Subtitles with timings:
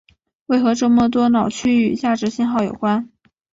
[0.47, 3.07] 为何这么多脑区与价值信号有关。